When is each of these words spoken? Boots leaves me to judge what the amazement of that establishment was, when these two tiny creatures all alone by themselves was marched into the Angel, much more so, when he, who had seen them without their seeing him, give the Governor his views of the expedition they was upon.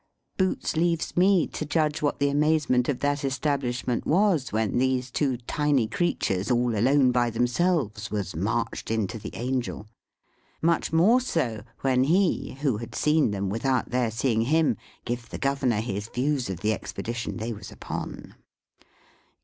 Boots 0.35 0.75
leaves 0.75 1.15
me 1.15 1.45
to 1.45 1.63
judge 1.63 2.01
what 2.01 2.17
the 2.17 2.31
amazement 2.31 2.89
of 2.89 3.01
that 3.01 3.23
establishment 3.23 4.03
was, 4.03 4.51
when 4.51 4.79
these 4.79 5.11
two 5.11 5.37
tiny 5.37 5.85
creatures 5.87 6.49
all 6.49 6.75
alone 6.75 7.11
by 7.11 7.29
themselves 7.29 8.09
was 8.09 8.35
marched 8.35 8.89
into 8.89 9.19
the 9.19 9.29
Angel, 9.35 9.85
much 10.59 10.91
more 10.91 11.21
so, 11.21 11.61
when 11.81 12.05
he, 12.05 12.55
who 12.61 12.77
had 12.77 12.95
seen 12.95 13.29
them 13.29 13.47
without 13.47 13.91
their 13.91 14.09
seeing 14.09 14.41
him, 14.41 14.75
give 15.05 15.29
the 15.29 15.37
Governor 15.37 15.81
his 15.81 16.09
views 16.09 16.49
of 16.49 16.61
the 16.61 16.73
expedition 16.73 17.37
they 17.37 17.53
was 17.53 17.71
upon. 17.71 18.33